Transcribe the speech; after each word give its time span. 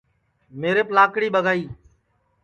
میریپ 0.59 0.87
لاکڑی 0.97 1.27
ٻگائی 1.33 1.63